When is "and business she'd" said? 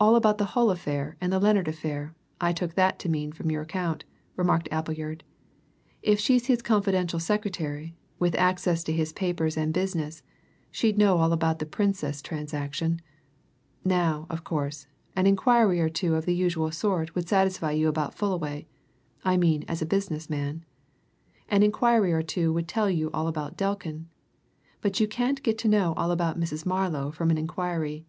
9.56-10.98